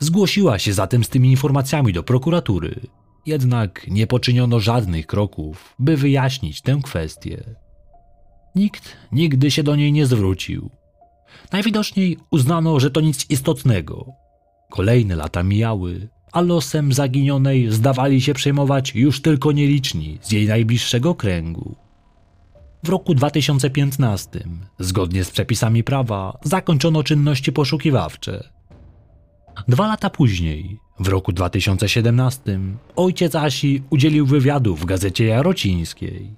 Zgłosiła 0.00 0.58
się 0.58 0.72
zatem 0.72 1.04
z 1.04 1.08
tymi 1.08 1.30
informacjami 1.30 1.92
do 1.92 2.02
prokuratury, 2.02 2.80
jednak 3.26 3.86
nie 3.88 4.06
poczyniono 4.06 4.60
żadnych 4.60 5.06
kroków, 5.06 5.74
by 5.78 5.96
wyjaśnić 5.96 6.62
tę 6.62 6.80
kwestię. 6.84 7.54
Nikt 8.54 8.96
nigdy 9.12 9.50
się 9.50 9.62
do 9.62 9.76
niej 9.76 9.92
nie 9.92 10.06
zwrócił. 10.06 10.70
Najwidoczniej 11.52 12.18
uznano, 12.30 12.80
że 12.80 12.90
to 12.90 13.00
nic 13.00 13.30
istotnego. 13.30 14.06
Kolejne 14.70 15.16
lata 15.16 15.42
mijały, 15.42 16.08
a 16.32 16.40
losem 16.40 16.92
zaginionej 16.92 17.72
zdawali 17.72 18.20
się 18.20 18.34
przejmować 18.34 18.94
już 18.94 19.22
tylko 19.22 19.52
nieliczni 19.52 20.18
z 20.22 20.32
jej 20.32 20.46
najbliższego 20.46 21.14
kręgu. 21.14 21.76
W 22.82 22.88
roku 22.88 23.14
2015, 23.14 24.30
zgodnie 24.78 25.24
z 25.24 25.30
przepisami 25.30 25.84
prawa, 25.84 26.38
zakończono 26.42 27.02
czynności 27.02 27.52
poszukiwawcze. 27.52 28.48
Dwa 29.68 29.86
lata 29.86 30.10
później, 30.10 30.78
w 31.00 31.08
roku 31.08 31.32
2017, 31.32 32.60
ojciec 32.96 33.34
Asi 33.34 33.82
udzielił 33.90 34.26
wywiadu 34.26 34.76
w 34.76 34.84
gazecie 34.84 35.24
Jarocińskiej. 35.24 36.30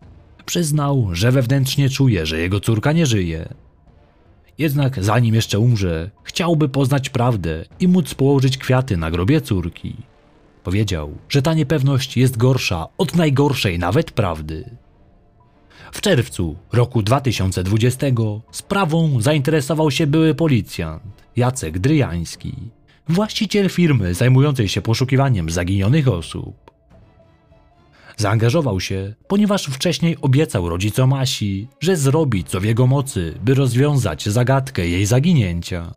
Przyznał, 0.46 1.08
że 1.12 1.32
wewnętrznie 1.32 1.90
czuje, 1.90 2.26
że 2.26 2.40
jego 2.40 2.60
córka 2.60 2.92
nie 2.92 3.06
żyje. 3.06 3.54
Jednak 4.60 5.04
zanim 5.04 5.34
jeszcze 5.34 5.58
umrze, 5.58 6.10
chciałby 6.22 6.68
poznać 6.68 7.10
prawdę 7.10 7.64
i 7.80 7.88
móc 7.88 8.14
położyć 8.14 8.58
kwiaty 8.58 8.96
na 8.96 9.10
grobie 9.10 9.40
córki. 9.40 9.96
Powiedział, 10.64 11.18
że 11.28 11.42
ta 11.42 11.54
niepewność 11.54 12.16
jest 12.16 12.36
gorsza 12.36 12.86
od 12.98 13.16
najgorszej 13.16 13.78
nawet 13.78 14.10
prawdy. 14.10 14.76
W 15.92 16.00
czerwcu 16.00 16.56
roku 16.72 17.02
2020 17.02 18.06
sprawą 18.50 19.20
zainteresował 19.20 19.90
się 19.90 20.06
były 20.06 20.34
policjant 20.34 21.02
Jacek 21.36 21.78
Dryjański, 21.78 22.54
właściciel 23.08 23.68
firmy 23.68 24.14
zajmującej 24.14 24.68
się 24.68 24.82
poszukiwaniem 24.82 25.50
zaginionych 25.50 26.08
osób. 26.08 26.69
Zaangażował 28.20 28.80
się, 28.80 29.14
ponieważ 29.28 29.66
wcześniej 29.66 30.16
obiecał 30.22 30.68
rodzicom 30.68 31.12
Asi, 31.12 31.68
że 31.80 31.96
zrobi 31.96 32.44
co 32.44 32.60
w 32.60 32.64
jego 32.64 32.86
mocy, 32.86 33.34
by 33.44 33.54
rozwiązać 33.54 34.28
zagadkę 34.28 34.88
jej 34.88 35.06
zaginięcia. 35.06 35.92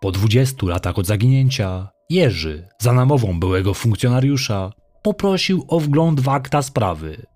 Po 0.00 0.12
20 0.12 0.66
latach 0.66 0.98
od 0.98 1.06
zaginięcia, 1.06 1.88
Jerzy, 2.10 2.68
za 2.78 2.92
namową 2.92 3.40
byłego 3.40 3.74
funkcjonariusza, 3.74 4.72
poprosił 5.02 5.64
o 5.68 5.80
wgląd 5.80 6.20
w 6.20 6.28
akta 6.28 6.62
sprawy. 6.62 7.26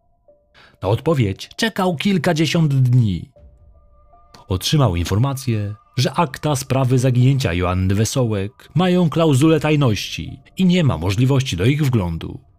Na 0.83 0.89
odpowiedź 0.89 1.51
czekał 1.57 1.97
kilkadziesiąt 1.97 2.75
dni. 2.75 3.31
Otrzymał 4.49 4.97
informację, 4.97 5.75
że 5.97 6.13
akta 6.13 6.57
sprawy 6.57 6.99
zaginięcia 6.99 7.53
Joanny 7.53 7.95
Wesołek 7.95 8.69
mają 8.75 9.11
klauzulę 9.11 9.61
tajności 9.61 10.41
i 10.57 10.65
nie 10.65 10.85
ma 10.85 10.99
możliwości 10.99 11.57
do 11.57 11.65
ich 11.65 11.87
wglądu. 11.87 12.52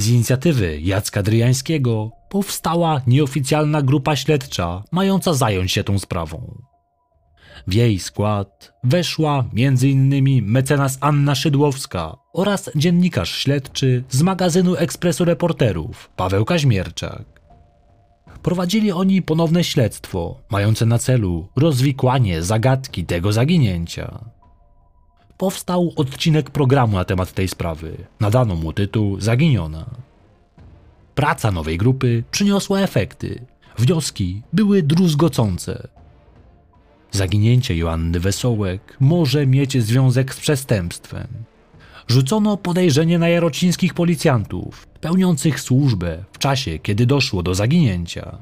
Z 0.00 0.08
inicjatywy 0.08 0.80
Jacka 0.80 1.22
Dryjańskiego 1.22 2.10
powstała 2.28 3.00
nieoficjalna 3.06 3.82
grupa 3.82 4.16
śledcza 4.16 4.84
mająca 4.92 5.34
zająć 5.34 5.72
się 5.72 5.84
tą 5.84 5.98
sprawą. 5.98 6.62
W 7.66 7.74
jej 7.74 7.98
skład 7.98 8.72
weszła 8.84 9.44
m.in. 9.56 10.44
mecenas 10.44 10.98
Anna 11.00 11.34
Szydłowska 11.34 12.16
oraz 12.32 12.70
dziennikarz 12.76 13.30
śledczy 13.30 14.04
z 14.10 14.22
magazynu 14.22 14.74
Ekspresu 14.76 15.24
Reporterów 15.24 16.10
Paweł 16.16 16.44
Kaźmierczak. 16.44 17.40
Prowadzili 18.42 18.92
oni 18.92 19.22
ponowne 19.22 19.64
śledztwo, 19.64 20.40
mające 20.50 20.86
na 20.86 20.98
celu 20.98 21.48
rozwikłanie 21.56 22.42
zagadki 22.42 23.04
tego 23.04 23.32
zaginięcia. 23.32 24.24
Powstał 25.40 25.92
odcinek 25.96 26.50
programu 26.50 26.96
na 26.96 27.04
temat 27.04 27.32
tej 27.32 27.48
sprawy. 27.48 27.96
Nadano 28.20 28.56
mu 28.56 28.72
tytuł 28.72 29.20
Zaginiona. 29.20 29.86
Praca 31.14 31.50
nowej 31.50 31.78
grupy 31.78 32.24
przyniosła 32.30 32.80
efekty. 32.80 33.46
Wnioski 33.78 34.42
były 34.52 34.82
druzgocące. 34.82 35.88
Zaginięcie 37.10 37.76
Joanny 37.76 38.20
Wesołek 38.20 38.96
może 39.00 39.46
mieć 39.46 39.82
związek 39.82 40.34
z 40.34 40.40
przestępstwem. 40.40 41.28
Rzucono 42.08 42.56
podejrzenie 42.56 43.18
na 43.18 43.28
jarocińskich 43.28 43.94
policjantów, 43.94 44.86
pełniących 44.86 45.60
służbę 45.60 46.24
w 46.32 46.38
czasie, 46.38 46.78
kiedy 46.78 47.06
doszło 47.06 47.42
do 47.42 47.54
zaginięcia. 47.54 48.38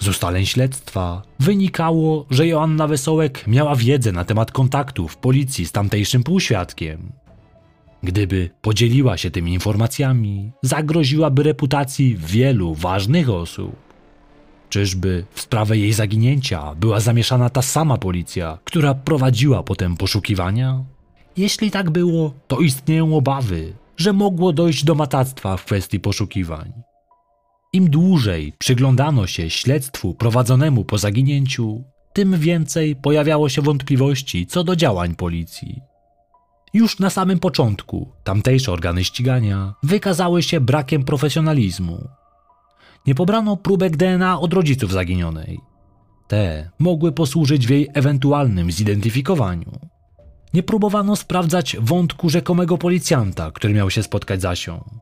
Z 0.00 0.08
ustaleń 0.08 0.46
śledztwa 0.46 1.22
wynikało, 1.40 2.26
że 2.30 2.46
Joanna 2.46 2.86
Wesołek 2.86 3.44
miała 3.46 3.76
wiedzę 3.76 4.12
na 4.12 4.24
temat 4.24 4.52
kontaktów 4.52 5.16
policji 5.16 5.66
z 5.66 5.72
tamtejszym 5.72 6.22
półświadkiem. 6.22 7.12
Gdyby 8.02 8.50
podzieliła 8.60 9.16
się 9.16 9.30
tymi 9.30 9.52
informacjami, 9.52 10.52
zagroziłaby 10.62 11.42
reputacji 11.42 12.16
wielu 12.16 12.74
ważnych 12.74 13.30
osób. 13.30 13.76
Czyżby 14.68 15.24
w 15.30 15.40
sprawę 15.40 15.78
jej 15.78 15.92
zaginięcia 15.92 16.74
była 16.74 17.00
zamieszana 17.00 17.50
ta 17.50 17.62
sama 17.62 17.98
policja, 17.98 18.58
która 18.64 18.94
prowadziła 18.94 19.62
potem 19.62 19.96
poszukiwania? 19.96 20.84
Jeśli 21.36 21.70
tak 21.70 21.90
było, 21.90 22.34
to 22.48 22.58
istnieją 22.58 23.16
obawy, 23.16 23.72
że 23.96 24.12
mogło 24.12 24.52
dojść 24.52 24.84
do 24.84 24.94
matactwa 24.94 25.56
w 25.56 25.64
kwestii 25.64 26.00
poszukiwań. 26.00 26.72
Im 27.72 27.90
dłużej 27.90 28.52
przyglądano 28.58 29.26
się 29.26 29.50
śledztwu 29.50 30.14
prowadzonemu 30.14 30.84
po 30.84 30.98
zaginięciu, 30.98 31.84
tym 32.12 32.38
więcej 32.38 32.96
pojawiało 32.96 33.48
się 33.48 33.62
wątpliwości 33.62 34.46
co 34.46 34.64
do 34.64 34.76
działań 34.76 35.14
policji. 35.14 35.80
Już 36.74 36.98
na 36.98 37.10
samym 37.10 37.38
początku 37.38 38.12
tamtejsze 38.24 38.72
organy 38.72 39.04
ścigania 39.04 39.74
wykazały 39.82 40.42
się 40.42 40.60
brakiem 40.60 41.04
profesjonalizmu. 41.04 42.08
Nie 43.06 43.14
pobrano 43.14 43.56
próbek 43.56 43.96
DNA 43.96 44.40
od 44.40 44.52
rodziców 44.52 44.92
zaginionej. 44.92 45.60
Te 46.28 46.70
mogły 46.78 47.12
posłużyć 47.12 47.66
w 47.66 47.70
jej 47.70 47.88
ewentualnym 47.94 48.72
zidentyfikowaniu. 48.72 49.78
Nie 50.54 50.62
próbowano 50.62 51.16
sprawdzać 51.16 51.76
wątku 51.80 52.30
rzekomego 52.30 52.78
policjanta, 52.78 53.50
który 53.50 53.74
miał 53.74 53.90
się 53.90 54.02
spotkać 54.02 54.40
z 54.40 54.44
Asią. 54.44 55.00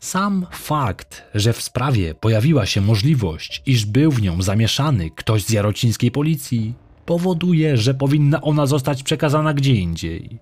Sam 0.00 0.46
fakt, 0.50 1.24
że 1.34 1.52
w 1.52 1.62
sprawie 1.62 2.14
pojawiła 2.14 2.66
się 2.66 2.80
możliwość, 2.80 3.62
iż 3.66 3.86
był 3.86 4.10
w 4.10 4.22
nią 4.22 4.42
zamieszany 4.42 5.10
ktoś 5.10 5.44
z 5.44 5.50
jarocińskiej 5.50 6.10
policji, 6.10 6.74
powoduje, 7.06 7.76
że 7.76 7.94
powinna 7.94 8.40
ona 8.40 8.66
zostać 8.66 9.02
przekazana 9.02 9.54
gdzie 9.54 9.74
indziej. 9.74 10.38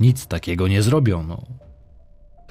Nic 0.00 0.26
takiego 0.26 0.68
nie 0.68 0.82
zrobiono. 0.82 1.42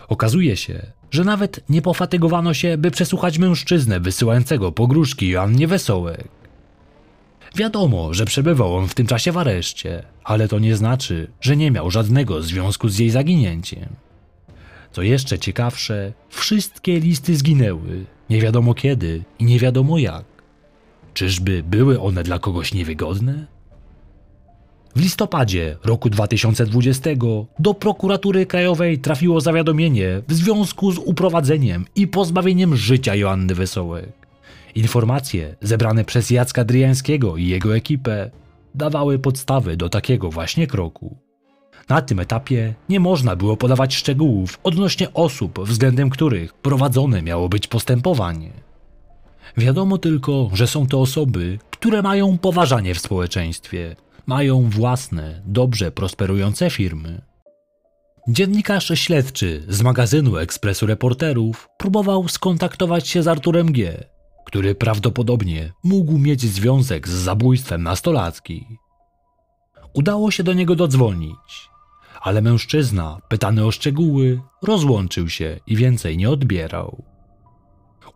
Okazuje 0.07 0.57
się, 0.57 0.85
że 1.11 1.23
nawet 1.23 1.69
nie 1.69 1.81
pofatygowano 1.81 2.53
się, 2.53 2.77
by 2.77 2.91
przesłuchać 2.91 3.37
mężczyznę 3.37 3.99
wysyłającego 3.99 4.71
pogróżki 4.71 5.29
Joannie 5.29 5.67
Wesołek. 5.67 6.27
Wiadomo, 7.55 8.13
że 8.13 8.25
przebywał 8.25 8.75
on 8.75 8.87
w 8.87 8.95
tym 8.95 9.07
czasie 9.07 9.31
w 9.31 9.37
areszcie, 9.37 10.03
ale 10.23 10.47
to 10.47 10.59
nie 10.59 10.75
znaczy, 10.75 11.31
że 11.41 11.57
nie 11.57 11.71
miał 11.71 11.91
żadnego 11.91 12.41
związku 12.41 12.89
z 12.89 12.99
jej 12.99 13.09
zaginięciem. 13.09 14.04
Co 14.95 15.01
jeszcze 15.01 15.39
ciekawsze, 15.39 16.13
wszystkie 16.29 16.99
listy 16.99 17.35
zginęły, 17.35 18.05
nie 18.29 18.41
wiadomo 18.41 18.73
kiedy 18.73 19.23
i 19.39 19.45
nie 19.45 19.59
wiadomo 19.59 19.97
jak. 19.97 20.25
Czyżby 21.13 21.63
były 21.63 21.99
one 21.99 22.23
dla 22.23 22.39
kogoś 22.39 22.73
niewygodne? 22.73 23.47
W 24.95 25.01
listopadzie 25.01 25.77
roku 25.83 26.09
2020 26.09 27.09
do 27.59 27.73
prokuratury 27.73 28.45
krajowej 28.45 28.99
trafiło 28.99 29.41
zawiadomienie 29.41 30.21
w 30.27 30.33
związku 30.33 30.91
z 30.91 30.97
uprowadzeniem 30.97 31.85
i 31.95 32.07
pozbawieniem 32.07 32.75
życia 32.75 33.15
Joanny 33.15 33.55
Wesołek. 33.55 34.27
Informacje 34.75 35.55
zebrane 35.61 36.05
przez 36.05 36.29
Jacka 36.29 36.63
Dryjańskiego 36.63 37.37
i 37.37 37.47
jego 37.47 37.75
ekipę 37.75 38.31
dawały 38.75 39.19
podstawy 39.19 39.77
do 39.77 39.89
takiego 39.89 40.29
właśnie 40.29 40.67
kroku. 40.67 41.25
Na 41.89 42.01
tym 42.01 42.19
etapie 42.19 42.73
nie 42.89 42.99
można 42.99 43.35
było 43.35 43.57
podawać 43.57 43.95
szczegółów 43.95 44.59
odnośnie 44.63 45.13
osób, 45.13 45.59
względem 45.59 46.09
których 46.09 46.53
prowadzone 46.53 47.21
miało 47.21 47.49
być 47.49 47.67
postępowanie. 47.67 48.51
Wiadomo 49.57 49.97
tylko, 49.97 50.49
że 50.53 50.67
są 50.67 50.87
to 50.87 51.01
osoby, 51.01 51.59
które 51.71 52.01
mają 52.01 52.37
poważanie 52.37 52.95
w 52.95 52.99
społeczeństwie, 52.99 53.95
mają 54.25 54.69
własne, 54.69 55.41
dobrze 55.45 55.91
prosperujące 55.91 56.69
firmy. 56.69 57.21
Dziennikarz 58.27 58.91
śledczy 58.95 59.63
z 59.69 59.81
magazynu 59.81 60.37
Ekspresu 60.37 60.85
Reporterów 60.85 61.69
próbował 61.77 62.27
skontaktować 62.27 63.07
się 63.07 63.23
z 63.23 63.27
Arturem 63.27 63.71
G., 63.71 64.03
który 64.45 64.75
prawdopodobnie 64.75 65.73
mógł 65.83 66.17
mieć 66.17 66.41
związek 66.41 67.07
z 67.07 67.11
zabójstwem 67.11 67.83
nastolatki. 67.83 68.65
Udało 69.93 70.31
się 70.31 70.43
do 70.43 70.53
niego 70.53 70.75
dodzwonić, 70.75 71.69
ale 72.25 72.41
mężczyzna, 72.41 73.22
pytany 73.27 73.65
o 73.65 73.72
szczegóły, 73.72 74.41
rozłączył 74.62 75.29
się 75.29 75.60
i 75.67 75.75
więcej 75.75 76.17
nie 76.17 76.29
odbierał. 76.29 77.03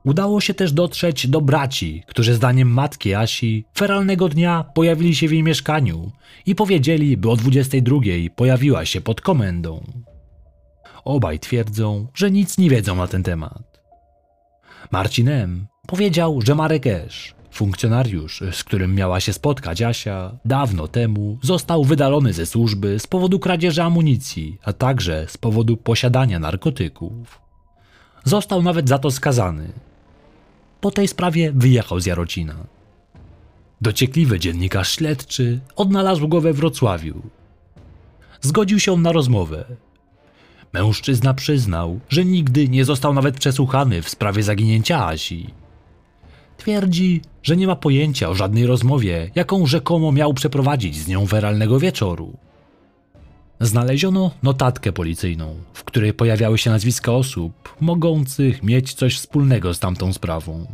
Udało 0.05 0.41
się 0.41 0.53
też 0.53 0.71
dotrzeć 0.71 1.27
do 1.27 1.41
braci, 1.41 2.03
którzy 2.07 2.33
zdaniem 2.33 2.67
matki 2.67 3.13
Asi 3.13 3.65
feralnego 3.77 4.29
dnia 4.29 4.65
pojawili 4.75 5.15
się 5.15 5.27
w 5.27 5.31
jej 5.31 5.43
mieszkaniu 5.43 6.11
i 6.45 6.55
powiedzieli, 6.55 7.17
by 7.17 7.29
o 7.29 7.35
22 7.35 7.99
pojawiła 8.35 8.85
się 8.85 9.01
pod 9.01 9.21
komendą. 9.21 9.83
Obaj 11.03 11.39
twierdzą, 11.39 12.07
że 12.13 12.31
nic 12.31 12.57
nie 12.57 12.69
wiedzą 12.69 12.95
na 12.95 13.07
ten 13.07 13.23
temat. 13.23 13.81
Marcin 14.91 15.29
M. 15.29 15.67
powiedział, 15.87 16.41
że 16.41 16.55
Marek 16.55 16.87
Esz, 16.87 17.35
funkcjonariusz, 17.51 18.43
z 18.51 18.63
którym 18.63 18.95
miała 18.95 19.19
się 19.19 19.33
spotkać 19.33 19.81
Asia, 19.81 20.31
dawno 20.45 20.87
temu 20.87 21.37
został 21.41 21.83
wydalony 21.83 22.33
ze 22.33 22.45
służby 22.45 22.99
z 22.99 23.07
powodu 23.07 23.39
kradzieży 23.39 23.83
amunicji, 23.83 24.57
a 24.63 24.73
także 24.73 25.25
z 25.27 25.37
powodu 25.37 25.77
posiadania 25.77 26.39
narkotyków. 26.39 27.41
Został 28.23 28.61
nawet 28.61 28.89
za 28.89 28.99
to 28.99 29.11
skazany, 29.11 29.71
po 30.81 30.91
tej 30.91 31.07
sprawie 31.07 31.51
wyjechał 31.55 31.99
z 31.99 32.05
Jarocina. 32.05 32.55
Dociekliwy 33.81 34.39
dziennikarz 34.39 34.91
śledczy 34.91 35.59
odnalazł 35.75 36.27
go 36.27 36.41
we 36.41 36.53
Wrocławiu. 36.53 37.21
Zgodził 38.41 38.79
się 38.79 38.97
na 38.97 39.11
rozmowę. 39.11 39.65
Mężczyzna 40.73 41.33
przyznał, 41.33 41.99
że 42.09 42.25
nigdy 42.25 42.67
nie 42.67 42.85
został 42.85 43.13
nawet 43.13 43.39
przesłuchany 43.39 44.01
w 44.01 44.09
sprawie 44.09 44.43
zaginięcia 44.43 45.05
Asi. 45.05 45.47
Twierdzi, 46.59 47.21
że 47.43 47.57
nie 47.57 47.67
ma 47.67 47.75
pojęcia 47.75 48.29
o 48.29 48.35
żadnej 48.35 48.65
rozmowie, 48.65 49.31
jaką 49.35 49.65
rzekomo 49.65 50.11
miał 50.11 50.33
przeprowadzić 50.33 50.97
z 50.97 51.07
nią 51.07 51.25
weralnego 51.25 51.79
wieczoru. 51.79 52.37
Znaleziono 53.59 54.31
notatkę 54.43 54.91
policyjną, 54.91 55.55
w 55.73 55.83
której 55.83 56.13
pojawiały 56.13 56.57
się 56.57 56.69
nazwiska 56.69 57.11
osób 57.11 57.75
mogących 57.81 58.63
mieć 58.63 58.93
coś 58.93 59.17
wspólnego 59.17 59.73
z 59.73 59.79
tamtą 59.79 60.13
sprawą. 60.13 60.67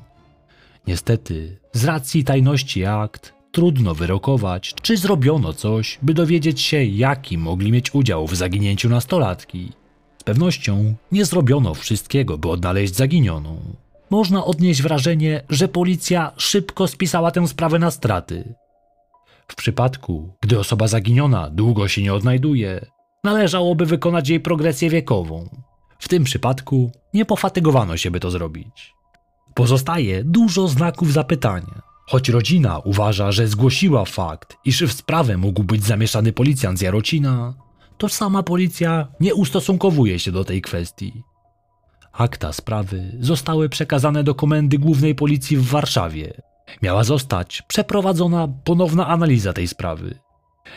Niestety, 0.87 1.57
z 1.73 1.85
racji 1.85 2.23
tajności 2.23 2.85
akt, 2.85 3.33
trudno 3.51 3.95
wyrokować, 3.95 4.73
czy 4.81 4.97
zrobiono 4.97 5.53
coś, 5.53 5.99
by 6.01 6.13
dowiedzieć 6.13 6.61
się, 6.61 6.83
jaki 6.83 7.37
mogli 7.37 7.71
mieć 7.71 7.95
udział 7.95 8.27
w 8.27 8.35
zaginięciu 8.35 8.89
nastolatki. 8.89 9.71
Z 10.17 10.23
pewnością 10.23 10.95
nie 11.11 11.25
zrobiono 11.25 11.73
wszystkiego, 11.73 12.37
by 12.37 12.49
odnaleźć 12.49 12.95
zaginioną. 12.95 13.84
Można 14.09 14.45
odnieść 14.45 14.81
wrażenie, 14.81 15.41
że 15.49 15.67
policja 15.67 16.31
szybko 16.37 16.87
spisała 16.87 17.31
tę 17.31 17.47
sprawę 17.47 17.79
na 17.79 17.91
straty, 17.91 18.55
w 19.47 19.55
przypadku, 19.55 20.33
gdy 20.41 20.59
osoba 20.59 20.87
zaginiona 20.87 21.49
długo 21.49 21.87
się 21.87 22.01
nie 22.01 22.13
odnajduje, 22.13 22.85
należałoby 23.23 23.85
wykonać 23.85 24.29
jej 24.29 24.39
progresję 24.39 24.89
wiekową. 24.89 25.49
W 25.99 26.07
tym 26.07 26.23
przypadku 26.23 26.91
nie 27.13 27.25
pofatygowano 27.25 27.97
się, 27.97 28.11
by 28.11 28.19
to 28.19 28.31
zrobić. 28.31 28.93
Pozostaje 29.53 30.23
dużo 30.23 30.67
znaków 30.67 31.13
zapytania. 31.13 31.81
Choć 32.07 32.29
rodzina 32.29 32.79
uważa, 32.79 33.31
że 33.31 33.47
zgłosiła 33.47 34.05
fakt, 34.05 34.57
iż 34.65 34.81
w 34.81 34.93
sprawę 34.93 35.37
mógł 35.37 35.63
być 35.63 35.83
zamieszany 35.83 36.33
policjant 36.33 36.79
z 36.79 36.81
Jarocina, 36.81 37.53
to 37.97 38.09
sama 38.09 38.43
policja 38.43 39.07
nie 39.19 39.35
ustosunkowuje 39.35 40.19
się 40.19 40.31
do 40.31 40.43
tej 40.43 40.61
kwestii. 40.61 41.23
Akta 42.17 42.53
sprawy 42.53 43.17
zostały 43.19 43.69
przekazane 43.69 44.23
do 44.23 44.35
Komendy 44.35 44.77
Głównej 44.77 45.15
Policji 45.15 45.57
w 45.57 45.65
Warszawie, 45.65 46.33
Miała 46.81 47.03
zostać 47.03 47.61
przeprowadzona 47.67 48.47
ponowna 48.63 49.07
analiza 49.07 49.53
tej 49.53 49.67
sprawy. 49.67 50.19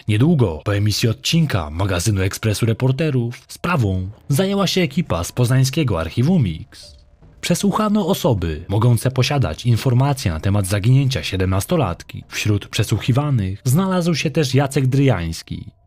Niedługo 0.09 0.61
po 0.65 0.77
emisji 0.77 1.09
odcinka 1.09 1.71
magazynu 1.71 2.23
Ekspresu 2.23 2.67
Reporterów 2.67 3.45
sprawą 3.49 4.11
zajęła 4.29 4.67
się 4.67 4.81
ekipa 4.81 5.25
z 5.25 5.33
poznańskiego 5.33 6.01
archiwum 6.01 6.43
Mix. 6.43 6.97
Przesłuchano 7.41 8.07
osoby 8.07 8.65
mogące 8.69 9.11
posiadać 9.11 9.67
informacje 9.67 10.33
na 10.33 10.41
temat 10.41 10.67
zaginięcia 10.67 11.23
siedemnastolatki. 11.23 12.25
Wśród 12.29 12.69
przesłuchiwanych 12.69 13.61
znalazł 13.65 14.15
się 14.15 14.31
też 14.31 14.55
Jacek 14.55 14.87
Dryjański. 14.87 15.78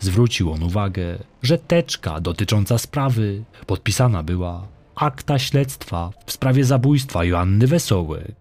Zwrócił 0.00 0.52
on 0.52 0.62
uwagę, 0.62 1.18
że 1.42 1.58
teczka 1.58 2.20
dotycząca 2.20 2.78
sprawy 2.78 3.44
podpisana 3.66 4.22
była 4.22 4.68
akta 4.94 5.38
śledztwa 5.38 6.10
w 6.26 6.32
sprawie 6.32 6.64
zabójstwa 6.64 7.24
Joanny 7.24 7.66
Wesołek. 7.66 8.34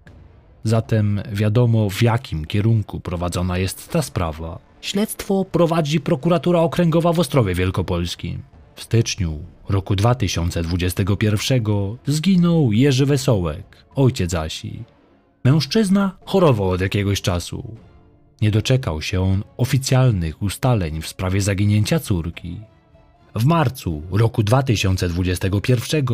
Zatem 0.64 1.22
wiadomo, 1.32 1.90
w 1.90 2.02
jakim 2.02 2.46
kierunku 2.46 3.00
prowadzona 3.00 3.58
jest 3.58 3.92
ta 3.92 4.02
sprawa. 4.02 4.60
Śledztwo 4.82 5.46
prowadzi 5.46 6.00
prokuratura 6.00 6.60
okręgowa 6.60 7.14
w 7.14 7.20
Ostrowie 7.20 7.56
Wielkopolskim. 7.56 8.42
W 8.76 8.84
styczniu 8.84 9.40
roku 9.70 9.96
2021 9.96 11.64
zginął 12.06 12.72
Jerzy 12.72 13.06
Wesołek, 13.06 13.86
ojciec 13.96 14.34
Asi. 14.34 14.84
Mężczyzna 15.44 16.18
chorował 16.26 16.70
od 16.70 16.82
jakiegoś 16.82 17.22
czasu. 17.22 17.76
Nie 18.42 18.52
doczekał 18.52 19.02
się 19.02 19.22
on 19.22 19.44
oficjalnych 19.58 20.42
ustaleń 20.42 21.02
w 21.02 21.08
sprawie 21.08 21.42
zaginięcia 21.42 22.00
córki. 22.00 22.60
W 23.36 23.46
marcu 23.46 24.02
roku 24.12 24.44
2021 24.44 26.06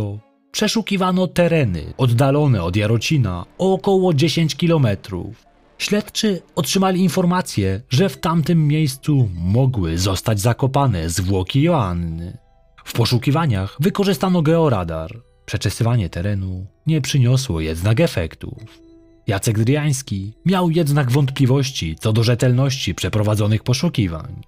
Przeszukiwano 0.51 1.27
tereny 1.27 1.93
oddalone 1.97 2.63
od 2.63 2.75
Jarocina 2.75 3.45
o 3.57 3.73
około 3.73 4.13
10 4.13 4.55
kilometrów. 4.55 5.45
Śledczy 5.77 6.41
otrzymali 6.55 7.01
informację, 7.01 7.81
że 7.89 8.09
w 8.09 8.17
tamtym 8.17 8.67
miejscu 8.67 9.29
mogły 9.35 9.97
zostać 9.97 10.39
zakopane 10.39 11.09
zwłoki 11.09 11.61
Joanny. 11.61 12.37
W 12.85 12.93
poszukiwaniach 12.93 13.77
wykorzystano 13.79 14.41
georadar. 14.41 15.21
Przeczesywanie 15.45 16.09
terenu 16.09 16.65
nie 16.87 17.01
przyniosło 17.01 17.61
jednak 17.61 17.99
efektów. 17.99 18.90
Jacek 19.31 19.59
Driański 19.59 20.33
miał 20.45 20.71
jednak 20.71 21.11
wątpliwości 21.11 21.95
co 21.99 22.13
do 22.13 22.23
rzetelności 22.23 22.95
przeprowadzonych 22.95 23.63
poszukiwań. 23.63 24.41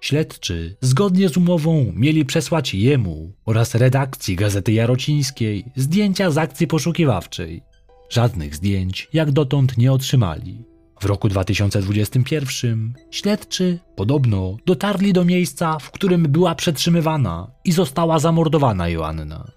Śledczy, 0.00 0.76
zgodnie 0.80 1.28
z 1.28 1.36
umową, 1.36 1.92
mieli 1.94 2.24
przesłać 2.24 2.74
jemu 2.74 3.32
oraz 3.46 3.74
redakcji 3.74 4.36
Gazety 4.36 4.72
Jarocińskiej 4.72 5.64
zdjęcia 5.76 6.30
z 6.30 6.38
akcji 6.38 6.66
poszukiwawczej. 6.66 7.62
Żadnych 8.10 8.54
zdjęć 8.56 9.08
jak 9.12 9.30
dotąd 9.30 9.78
nie 9.78 9.92
otrzymali. 9.92 10.64
W 11.00 11.04
roku 11.04 11.28
2021 11.28 12.94
śledczy 13.10 13.78
podobno 13.96 14.56
dotarli 14.66 15.12
do 15.12 15.24
miejsca, 15.24 15.78
w 15.78 15.90
którym 15.90 16.22
była 16.22 16.54
przetrzymywana 16.54 17.50
i 17.64 17.72
została 17.72 18.18
zamordowana 18.18 18.88
Joanna. 18.88 19.50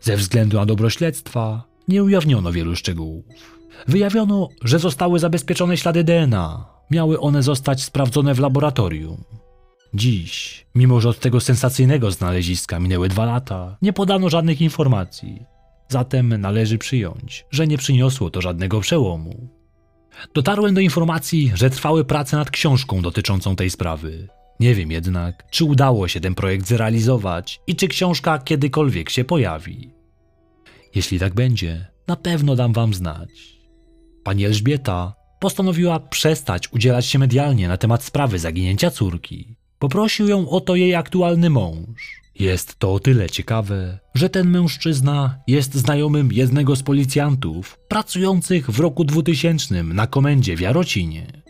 Ze 0.00 0.16
względu 0.16 0.56
na 0.56 0.66
dobro 0.66 0.90
śledztwa 0.90 1.64
nie 1.88 2.04
ujawniono 2.04 2.52
wielu 2.52 2.76
szczegółów. 2.76 3.61
Wyjawiono, 3.88 4.48
że 4.64 4.78
zostały 4.78 5.18
zabezpieczone 5.18 5.76
ślady 5.76 6.04
DNA. 6.04 6.64
Miały 6.90 7.20
one 7.20 7.42
zostać 7.42 7.82
sprawdzone 7.82 8.34
w 8.34 8.40
laboratorium. 8.40 9.24
Dziś, 9.94 10.66
mimo 10.74 11.00
że 11.00 11.08
od 11.08 11.18
tego 11.18 11.40
sensacyjnego 11.40 12.10
znaleziska 12.10 12.80
minęły 12.80 13.08
dwa 13.08 13.24
lata, 13.24 13.76
nie 13.82 13.92
podano 13.92 14.28
żadnych 14.28 14.60
informacji. 14.60 15.42
Zatem 15.88 16.40
należy 16.40 16.78
przyjąć, 16.78 17.46
że 17.50 17.66
nie 17.66 17.78
przyniosło 17.78 18.30
to 18.30 18.40
żadnego 18.40 18.80
przełomu. 18.80 19.48
Dotarłem 20.34 20.74
do 20.74 20.80
informacji, 20.80 21.52
że 21.54 21.70
trwały 21.70 22.04
prace 22.04 22.36
nad 22.36 22.50
książką 22.50 23.02
dotyczącą 23.02 23.56
tej 23.56 23.70
sprawy. 23.70 24.28
Nie 24.60 24.74
wiem 24.74 24.90
jednak, 24.90 25.50
czy 25.50 25.64
udało 25.64 26.08
się 26.08 26.20
ten 26.20 26.34
projekt 26.34 26.66
zrealizować 26.66 27.60
i 27.66 27.76
czy 27.76 27.88
książka 27.88 28.38
kiedykolwiek 28.38 29.10
się 29.10 29.24
pojawi. 29.24 29.94
Jeśli 30.94 31.18
tak 31.18 31.34
będzie, 31.34 31.86
na 32.08 32.16
pewno 32.16 32.56
dam 32.56 32.72
wam 32.72 32.94
znać. 32.94 33.51
Pani 34.24 34.44
Elżbieta 34.44 35.14
postanowiła 35.40 36.00
przestać 36.00 36.72
udzielać 36.72 37.06
się 37.06 37.18
medialnie 37.18 37.68
na 37.68 37.76
temat 37.76 38.04
sprawy 38.04 38.38
zaginięcia 38.38 38.90
córki. 38.90 39.56
Poprosił 39.78 40.28
ją 40.28 40.48
o 40.48 40.60
to 40.60 40.76
jej 40.76 40.94
aktualny 40.94 41.50
mąż. 41.50 42.22
Jest 42.38 42.78
to 42.78 42.92
o 42.92 43.00
tyle 43.00 43.30
ciekawe, 43.30 43.98
że 44.14 44.30
ten 44.30 44.50
mężczyzna 44.50 45.38
jest 45.46 45.74
znajomym 45.74 46.32
jednego 46.32 46.76
z 46.76 46.82
policjantów 46.82 47.78
pracujących 47.88 48.70
w 48.70 48.80
roku 48.80 49.04
2000 49.04 49.82
na 49.82 50.06
komendzie 50.06 50.56
w 50.56 50.60
Jarocinie. 50.60 51.42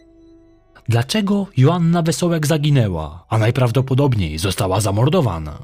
Dlaczego 0.89 1.47
Joanna 1.57 2.03
Wesołek 2.03 2.47
zaginęła, 2.47 3.25
a 3.29 3.39
najprawdopodobniej 3.39 4.39
została 4.39 4.81
zamordowana? 4.81 5.59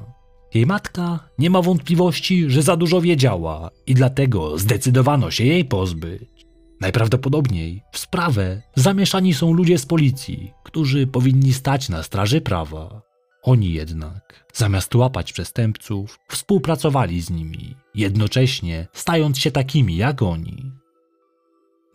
Jej 0.53 0.65
matka 0.65 1.19
nie 1.39 1.49
ma 1.49 1.61
wątpliwości, 1.61 2.49
że 2.49 2.61
za 2.61 2.77
dużo 2.77 3.01
wiedziała 3.01 3.69
i 3.87 3.93
dlatego 3.93 4.57
zdecydowano 4.57 5.31
się 5.31 5.43
jej 5.43 5.65
pozbyć. 5.65 6.38
Najprawdopodobniej 6.81 7.83
w 7.91 7.97
sprawę 7.97 8.61
zamieszani 8.75 9.33
są 9.33 9.53
ludzie 9.53 9.77
z 9.77 9.85
policji, 9.85 10.53
którzy 10.63 11.07
powinni 11.07 11.53
stać 11.53 11.89
na 11.89 12.03
straży 12.03 12.41
prawa. 12.41 13.01
Oni 13.43 13.73
jednak, 13.73 14.45
zamiast 14.53 14.95
łapać 14.95 15.33
przestępców, 15.33 16.19
współpracowali 16.29 17.21
z 17.21 17.29
nimi, 17.29 17.75
jednocześnie 17.95 18.87
stając 18.93 19.39
się 19.39 19.51
takimi 19.51 19.97
jak 19.97 20.21
oni. 20.21 20.71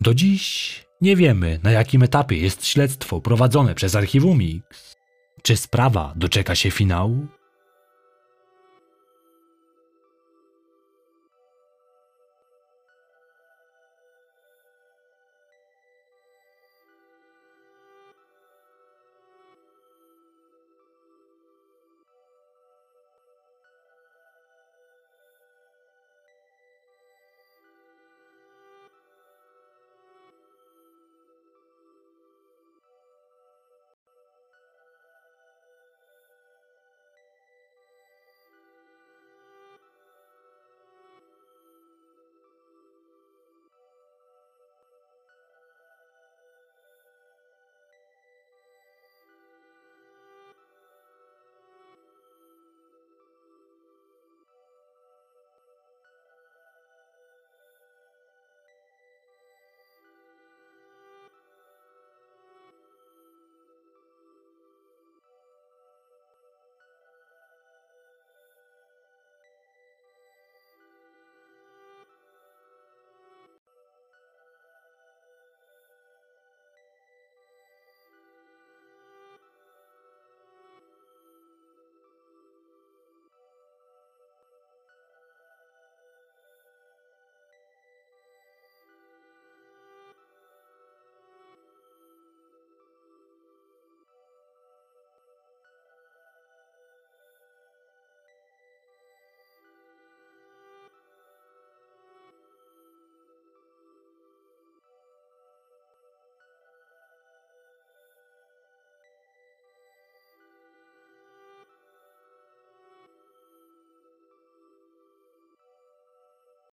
Do 0.01 0.13
dziś 0.13 0.85
nie 1.01 1.15
wiemy, 1.15 1.59
na 1.63 1.71
jakim 1.71 2.03
etapie 2.03 2.37
jest 2.37 2.65
śledztwo 2.65 3.21
prowadzone 3.21 3.75
przez 3.75 3.95
archiwum 3.95 4.39
X. 4.41 4.95
Czy 5.41 5.57
sprawa 5.57 6.13
doczeka 6.15 6.55
się 6.55 6.71
finału? 6.71 7.27